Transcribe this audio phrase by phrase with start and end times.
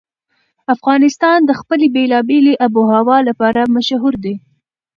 [0.75, 4.35] افغانستان د خپلې بېلابېلې آب وهوا لپاره مشهور دی.